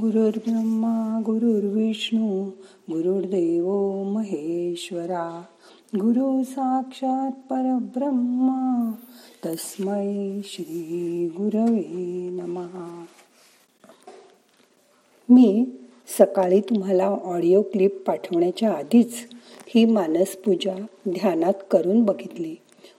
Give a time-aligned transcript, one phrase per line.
[0.00, 2.44] गुरुर्ब्रह्मा गुरुर्विष्णू
[2.90, 5.42] गुरुर्देव महेश्वरा
[5.96, 8.92] गुरु साक्षात परब्रह्मा
[9.46, 13.04] तस्मै श्री गुरवे नमहा
[15.28, 15.66] मी
[16.18, 19.12] सकाळी तुम्हाला ऑडिओ क्लिप पाठवण्याच्या आधीच
[19.66, 22.56] ही मानस पूजा ध्यानात करून बघितली.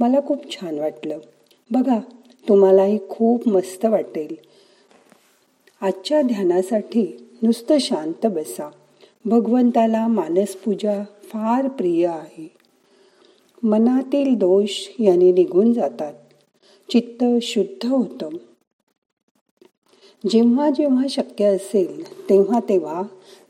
[0.00, 1.18] मला खूप छान वाटलं.
[1.70, 1.98] बघा
[2.48, 4.51] तुम्हालाही खूप मस्त वाटेल.
[5.82, 8.70] आजच्या ध्यानासाठी नुसतं शांत बसा.
[9.24, 12.50] भगवंताला मानसपूजा फार प्रिय आहे.
[13.62, 16.14] मनातील दोष याने निघून जातात.
[16.90, 18.28] चित्त शुद्ध होतं.
[20.30, 23.02] जेव्हा जेव्हा शक्य असेल तेव्हा तेव्हा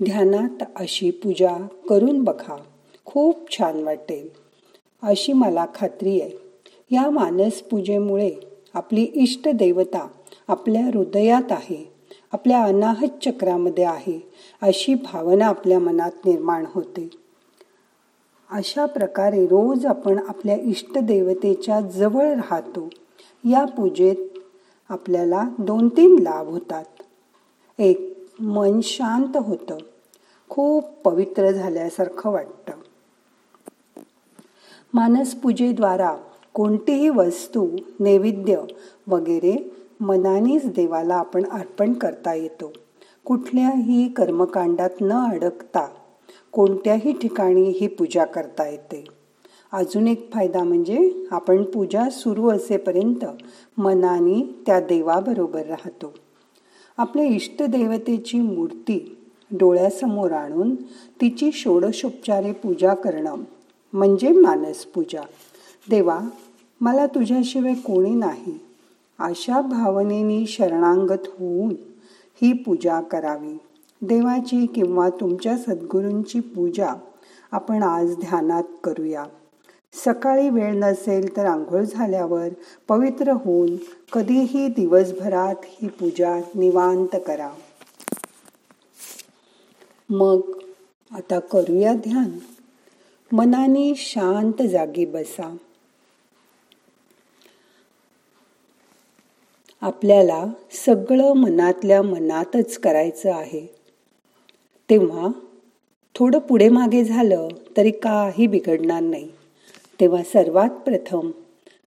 [0.04, 2.56] ध्यानात अशी पूजा करून बघा.
[3.04, 4.28] खूप छान वाटेल.
[5.02, 6.38] अशी मला खात्री आहे.
[6.90, 8.32] या मानस पूजेमुळे
[8.74, 10.08] आपली इष्ट देवता
[10.48, 11.91] आपल्या हृदयात आहे.
[12.32, 14.28] आपल्या अनाहत चक्रामध्ये आहे
[14.62, 17.10] अशी भावना आपल्या मनात निर्माण होते.
[18.50, 22.88] अशा प्रकारे रोज आपण आपल्या इष्टदेवतेच्या जवळ राहतो.
[23.44, 24.38] या पूजेत
[24.88, 26.84] आपल्याला दोन तीन लाभ होतात.
[27.78, 29.76] एक मन शांत होतं.
[30.48, 32.72] खूप पवित्र झाल्यासारखं वाटतं.
[34.94, 36.16] मानस पूजेद्वारा
[36.52, 37.68] कोणतीही वस्तू
[38.00, 38.60] नैवेद्य
[39.06, 42.72] वगैरे मनानेच देवाला आपण अर्पण करता येतो.
[43.24, 45.88] कुठल्याही कर्मकांडात न अडकता
[46.52, 49.04] कोणत्याही ठिकाणी ही पूजा करता येते.
[49.72, 53.24] अजून एक फायदा म्हणजे आपण पूजा सुरू असेपर्यंत
[53.78, 56.14] मनाने त्या देवाबरोबर राहतो.
[56.96, 59.16] आपल्या इष्टदेवतेची मूर्ती
[59.50, 60.74] डोळ्यासमोर आणून
[61.20, 63.34] तिची षोडशोपचारे पूजा करणं
[63.92, 65.22] म्हणजे मानस पूजा.
[65.90, 66.20] देवा
[66.80, 68.58] मला तुझ्याशिवाय कोणी नाही.
[69.22, 71.74] अशा भावनेने शरणांगत होऊन
[72.42, 73.58] ही पूजा करावी.
[74.02, 76.94] देवाची किंवा तुमच्या सद्गुरूंची पूजा
[77.52, 79.24] आपण आज ध्यानात करूया.
[80.04, 82.48] सकाळी वेळ नसेल तर आंघोळ झाल्यावर
[82.88, 83.76] पवित्र होऊन
[84.12, 87.50] कधीही दिवसभरात ही पूजा निवांत करा.
[90.10, 90.40] मग
[91.12, 92.30] आता करूया ध्यान.
[93.32, 95.56] मनाने शांत जागी बसा.
[99.82, 100.46] आपल्याला
[100.86, 103.66] सगळं मनातल्या मनातच करायचं आहे.
[104.90, 105.28] तेव्हा
[106.14, 109.28] थोडं पुढे मागे झालं तरी काही बिघडणार नाही.
[110.00, 111.30] तेव्हा सर्वात प्रथम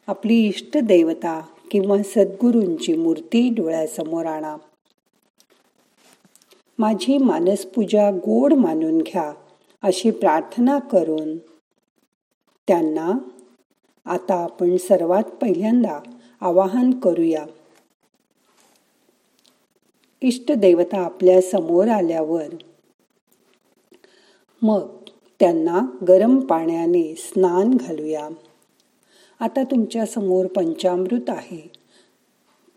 [0.07, 1.41] आपली इष्ट देवता
[1.71, 4.57] किंवा सद्गुरूंची मूर्ती डोळ्यासमोर आणा.
[6.79, 9.33] माझी मानसपूजा गोड मानून घ्या
[9.83, 11.37] अशी प्रार्थना करून
[12.67, 13.17] त्यांना
[14.05, 15.99] आता आपण सर्वात पहिल्यांदा
[16.41, 17.45] आवाहन करूया.
[20.21, 22.55] इष्टदेवता आपल्यासमोर आल्यावर
[24.61, 24.87] मग
[25.39, 28.29] त्यांना गरम पाण्याने स्नान घालूया.
[29.39, 31.71] आता तुमच्यासमोर पंचामृत आहे.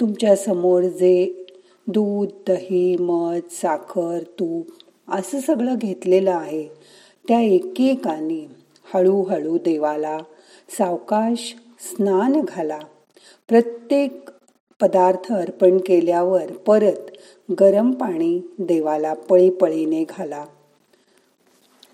[0.00, 1.46] तुमच्यासमोर जे
[1.86, 4.66] दूध दही मध साखर तूप
[5.08, 6.68] असं सगळं घेतलेलं आहे
[7.28, 8.50] त्या एकेकाने
[8.94, 10.18] हळूहळू देवाला
[10.78, 12.78] सावकाश स्नान घाला.
[13.48, 14.30] प्रत्येक
[14.80, 17.10] पदार्थ अर्पण केल्यावर परत
[17.60, 20.46] गरम पाणी देवाला पळीपळीने घाला.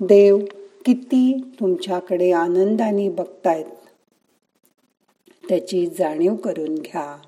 [0.01, 0.39] देव
[0.85, 3.65] किती तुमच्याकडे आनंदाने बघतायत.
[5.49, 7.19] त्याची जाणीव करून घ्या.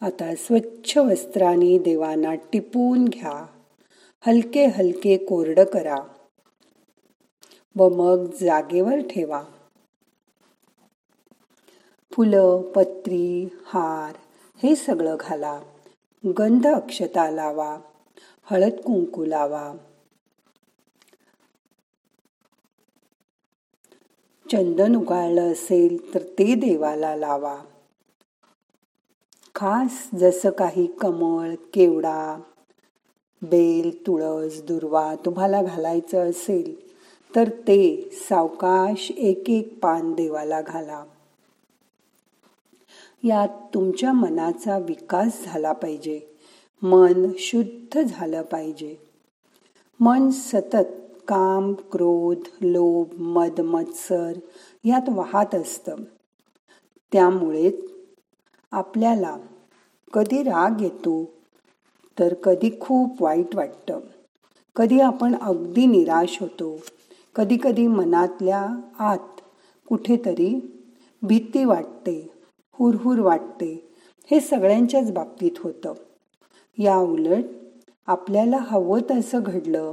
[0.00, 3.46] आता स्वच्छ वस्त्राने देवांना टिपून घ्या.
[4.26, 5.96] हलके हलके कोरड करा
[7.76, 9.42] व मग जागेवर ठेवा.
[12.20, 14.16] फुलं पत्री हार
[14.62, 15.60] हे सगळं घाला.
[16.38, 17.78] गंध अक्षता लावा.
[18.44, 19.72] हळद कुंकू लावा.
[24.52, 27.62] चंदन उगाळलं असेल तर ते देवाला लावा.
[29.54, 32.40] खास जसं काही कमळ केवडा
[33.42, 36.94] बेल तुळस दुर्वा तुम्हाला घालायचं असेल
[37.34, 41.04] तर ते सावकाश एक एक पान देवाला घाला.
[43.24, 46.20] यात तुमच्या मनाचा विकास झाला पाहिजे.
[46.82, 48.96] मन शुद्ध झालं पाहिजे.
[50.00, 54.32] मन सतत काम क्रोध लोभ मद मत्सर
[54.84, 55.96] यात वाहत असतं.
[57.12, 57.70] त्यामुळे
[58.72, 59.36] आपल्याला
[60.12, 61.24] कधी राग येतो
[62.18, 64.00] तर कधी खूप वाईट वाटतं.
[64.76, 66.80] कधी आपण अगदी निराश होतो
[67.34, 68.66] कधी कधी मनातल्या
[68.98, 69.40] आत
[69.88, 70.78] कुठेतरी
[71.22, 72.39] भीती वाटते.
[72.80, 73.94] हुरहुर वाटते.
[74.30, 75.92] हे सगळ्यांच्याच बाबतीत होतं.
[76.78, 77.44] या उलट
[78.06, 79.92] आपल्याला हवं तसं घडलं.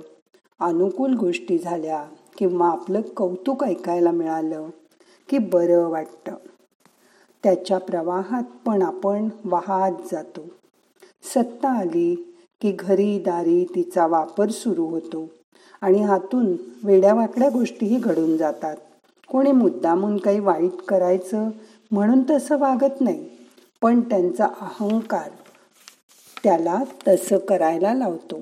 [0.59, 2.05] अनुकूल गोष्टी झाल्या
[2.37, 4.69] किंवा आपलं कौतुक ऐकायला मिळालं
[5.29, 6.35] की बरं वाटतं.
[7.43, 10.41] त्याच्या प्रवाहात पण आपण वाहत जातो.
[11.23, 15.29] सत्ता आली की घरी दारी तिचा वापर सुरू होतो
[15.81, 18.77] आणि हातून वेड्यावाकड्या गोष्टीही घडून जातात.
[19.27, 21.49] कोणी मुद्दामून काही वाईट करायचं
[21.91, 23.29] म्हणून तसं वागत नाही.
[23.81, 25.29] पण त्यांचा अहंकार
[26.43, 28.41] त्याला तसं करायला लावतो.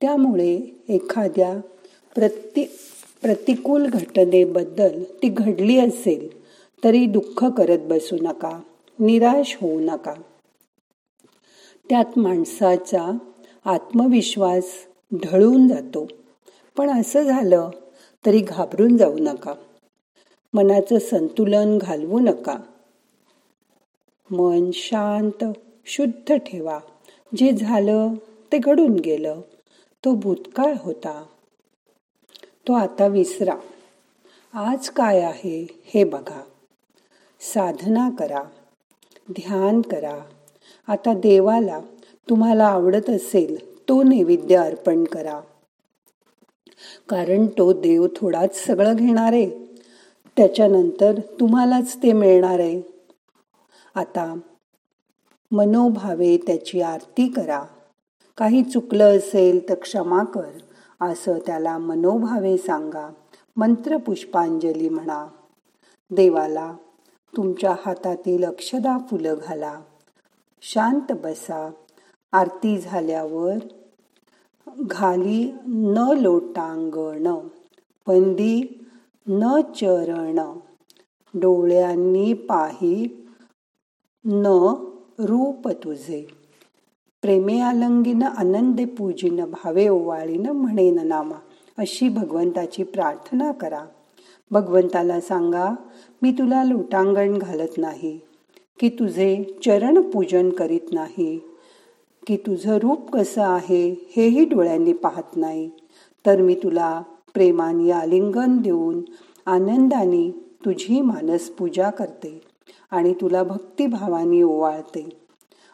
[0.00, 1.60] त्यामुळे एखाद्या
[2.14, 2.64] प्रति
[3.22, 6.44] प्रतिकूल घटनेबद्दल ती घडली असेल
[6.84, 8.60] तरी दुःख करत बसू नका
[8.98, 10.14] निराश होऊ नका.
[11.88, 13.18] त्यात माणसाचा
[13.64, 14.64] आत्मविश्वास
[15.14, 16.06] ढळून जातो.
[16.76, 17.70] पण असं झालं
[18.26, 19.54] तरी घाबरून जाऊ नका.
[20.54, 22.58] मनाचं संतुलन घालवू नका.
[24.30, 25.44] मन शांत
[25.86, 26.78] शुद्ध ठेवा.
[27.36, 28.14] जे झालं
[28.52, 29.40] ते घडून गेलं.
[30.04, 31.24] तो भूतकाळ होता.
[32.68, 33.56] तो आता विसरा.
[34.52, 36.42] आज काय आहे हे बघा.
[37.40, 38.42] साधना करा.
[39.30, 40.24] ध्यान करा.
[40.88, 41.80] आता देवाला
[42.30, 45.40] तुम्हाला आवडत असेल तो नैवेद्य अर्पण करा.
[47.08, 49.32] कारण तो देव थोडाच सगळं घेणार.
[49.32, 49.63] आहे
[50.36, 52.82] त्याच्यानंतर तुम्हालाच ते मिळणार आहे.
[53.94, 54.34] आता
[55.50, 57.64] मनोभावे त्याची आरती करा.
[58.36, 60.50] काही चुकलं असेल तर क्षमा कर.
[61.00, 63.12] असं त्याला मनोभावे सांगा.
[63.56, 65.26] मंत्र पुष्पांजली म्हणा.
[66.10, 66.76] देवाला
[67.36, 69.80] तुमच्या हातातील अक्षदा फुलं घाला.
[70.62, 71.70] शांत बसा.
[72.32, 73.54] आरती झाल्यावर
[74.66, 77.26] घाली न लोटांगण.
[78.08, 78.83] वंदी
[79.28, 80.58] न चरण.
[81.34, 83.26] डोळ्यांनी पाही
[84.24, 84.46] न
[85.18, 86.26] रूप तुझे.
[87.22, 91.36] प्रेमे आलंगीन आनंदे पूजिन भावे ओवाळीन म्हणेन नामा.
[91.78, 93.84] अशी भगवंताची प्रार्थना करा.
[94.50, 95.74] भगवंताला सांगा
[96.22, 98.20] मी तुला लोटांगण घालत नाही
[98.80, 101.38] की तुझे चरण पूजन करीत नाही
[102.26, 105.70] की तुझं रूप कसं आहे हेही डोळ्यांनी पाहत नाही.
[106.26, 107.02] तर मी तुला
[107.34, 109.02] प्रेमाने आलिंगन देऊन
[109.46, 110.30] आनंदाने
[110.64, 112.40] तुझी मानस पूजा करते
[112.90, 115.08] आणि तुला भक्तिभावाने ओवाळते.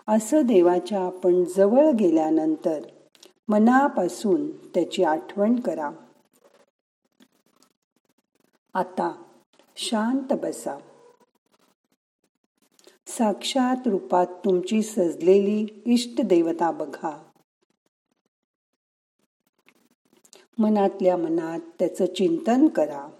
[0.08, 2.80] असं देवाच्या आपण जवळ गेल्यानंतर
[3.48, 5.90] मनापासून त्याची आठवण करा.
[8.74, 9.22] आता
[9.76, 10.78] शांत बसा.
[13.06, 17.30] साक्षात रूपात तुमची सजलेली इष्ट देवता बघा.
[20.60, 23.10] मनातल्या मनात त्याचं चिंतन करा.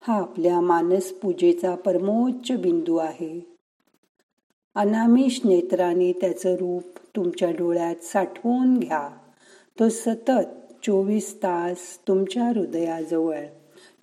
[0.00, 3.56] हा आपल्या मानस पूजेचा परमोच्च बिंदू आहे.
[4.74, 6.82] अनामिष नेत्राने त्याचं रूप
[7.16, 9.10] तुमच्या डोळ्यात साठवून घ्या.
[9.80, 13.46] तो सतत चोवीस तास तुमच्या हृदयाजवळ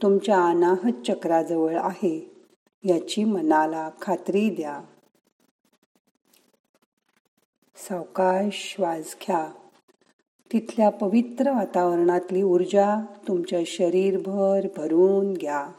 [0.01, 2.31] तुमच्या अनाहत चक्राजवळ आहे
[2.83, 4.81] याची मनाला खात्री द्या.
[7.75, 9.62] सावकाश श्वास घ्या.
[10.53, 15.71] तिथल्या पवित्र वातावरणातली ऊर्जा तुमच्या शरीरभर भरून घ्या.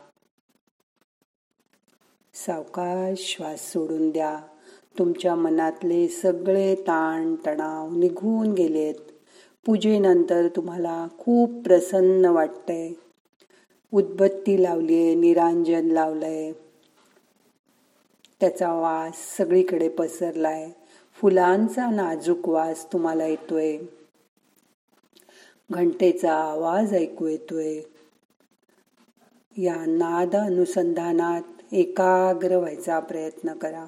[2.35, 4.39] सावकाश श्वास सोडून द्या.
[4.99, 8.95] तुमच्या मनातले सगळे ताण तणाव निघून गेलेत.
[9.67, 12.93] पूजेनंतर तुम्हाला खूप प्रसन्न वाटतंय.
[13.93, 16.53] उदबत्ती लावलीये निरांजन लावलंय.
[18.41, 20.71] त्याचा वास सगळीकडे पसरलाय.
[21.21, 23.79] फुलांचा नाजूक वास तुम्हाला येतोय.
[25.71, 27.81] घंटेचा आवाज ऐकू येतोय.
[29.57, 31.43] या नाद अनुसंधानात
[31.73, 33.87] एकाग्र व्हायचा प्रयत्न करा.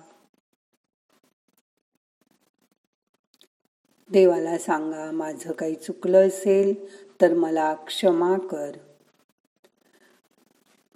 [4.13, 6.75] देवाला सांगा माझं काही चुकलं असेल
[7.21, 8.73] तर मला क्षमा कर.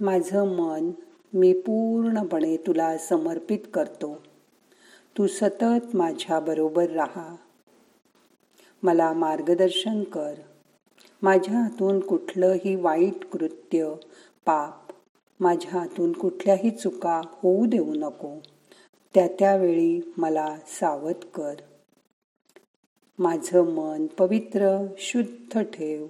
[0.01, 0.91] माझं मन
[1.35, 4.23] मी पूर्णपणे तुला समर्पित करतो.
[5.19, 7.37] तू सतत माझ्या बरोबर राहा.
[8.83, 10.35] मला मार्गदर्शन कर.
[11.23, 13.95] माझ्या हातून कुठलंही वाईट कृत्य
[14.47, 14.93] पाप
[15.41, 18.39] माझ्या हातून कुठल्याही चुका होऊ देऊ नको.
[19.15, 21.55] त्या त्यावेळी मला सावध कर.
[23.19, 26.07] माझं मन पवित्र शुद्ध ठेव.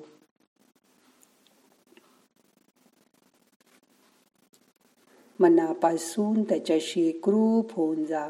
[5.40, 8.28] मनापासून त्याच्याशी एकरूप होऊन जा.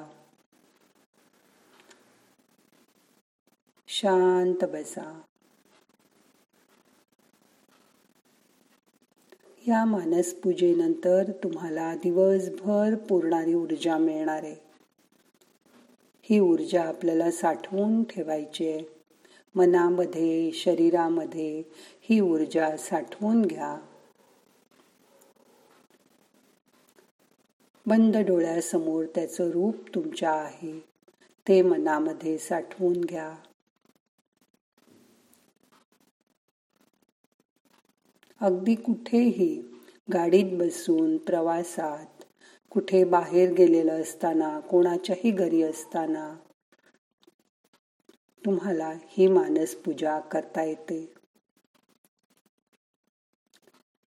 [3.89, 5.21] शांत बसा.
[9.69, 14.57] या मानसपूजेनंतर तुम्हाला दिवसभर पुरणारी ऊर्जा मिळणार आहे.
[16.23, 18.83] ही ऊर्जा आपल्याला साठवून ठेवायची आहे.
[19.55, 21.63] मनामध्ये शरीरामध्ये
[22.03, 23.77] ही ऊर्जा साठवून घ्या.
[27.87, 30.85] बंद डोळ्यासमोर त्याचं रूप तुमच्या आहे.
[31.49, 33.35] ते मनामध्ये साठवून घ्या.
[38.41, 39.63] अगदी कुठेही
[40.13, 42.25] गाडीत बसून प्रवासात
[42.71, 46.37] कुठे बाहेर गेलेलं असताना कोणाच्याही घरी असताना
[48.47, 51.13] तुम्हाला ही मानस पूजा करता येते.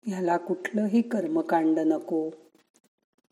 [0.05, 2.29] ह्याला कुठलंही कर्मकांड नको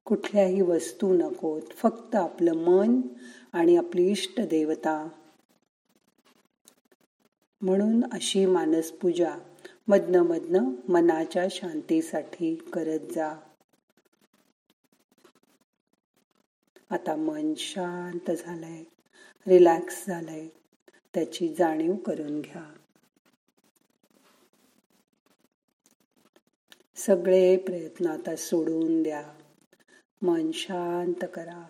[0.05, 3.01] कुठल्याही वस्तू नकोत फक्त आपलं मन
[3.53, 5.07] आणि आपली इष्ट देवता.
[7.61, 9.35] म्हणून अशी मानस पूजा
[9.87, 13.33] मधनं मधनं मनाच्या शांतीसाठी करत जा.
[16.89, 18.83] आता मन शांत झालंय
[19.47, 20.47] रिलॅक्स झालंय
[21.13, 22.73] त्याची जाणीव करून घ्या.
[26.95, 29.33] सगळे प्रयत्न आता सोडून द्या.
[30.21, 31.65] मन शांत करा.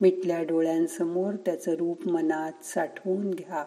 [0.00, 3.64] मिटल्या डोळ्यांसमोर त्याचं रूप मनात साठवून घ्या.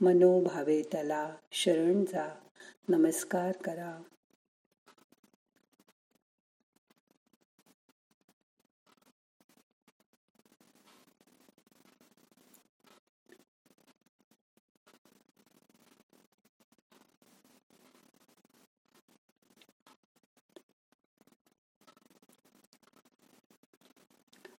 [0.00, 2.34] मनोभावे त्याला शरण जा.
[2.88, 4.02] नमस्कार करा.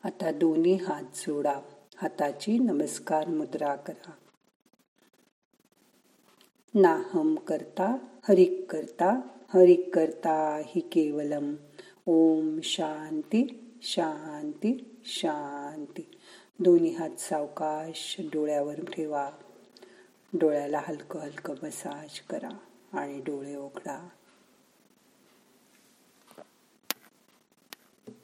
[0.06, 1.60] आता दोन्ही हात जोडा.
[1.98, 4.12] हाताची नमस्कार मुद्रा करा.
[6.74, 7.98] नाहम करता
[8.30, 9.22] हरिक करता
[9.54, 11.56] हरिक करता हि केवलम.
[12.06, 16.18] ओम शांती शांती शांती.
[16.60, 19.32] दोन्ही हात सावकाश डोळ्यावर ठेवा.
[20.34, 22.58] डोळ्याला हलकं हलकं मसाज करा
[22.94, 24.10] आणि डोळे उघडा.